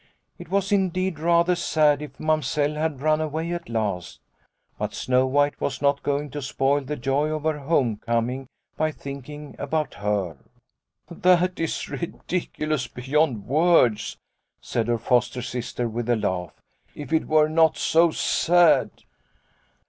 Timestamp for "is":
11.59-11.87